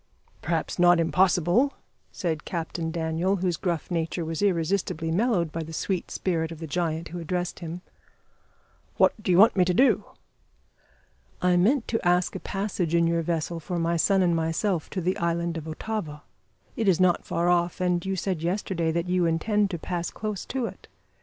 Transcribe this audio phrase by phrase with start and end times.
[0.41, 1.73] "Perhaps not impossible,"
[2.11, 6.65] said Captain Daniel, whose gruff nature was irresistibly mellowed by the sweet spirit of the
[6.65, 7.81] giant who addressed him.
[8.97, 10.05] "What d'ye want me to do?"
[11.39, 15.01] "I meant to ask a passage in your vessel for my son and myself to
[15.01, 16.21] the island of Otava.
[16.75, 20.45] It is not far off, and you said yesterday that you intend to pass close
[20.45, 20.87] to it.